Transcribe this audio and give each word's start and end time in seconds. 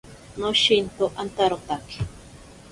Noshinto 0.39 1.05
antarotake. 1.25 1.97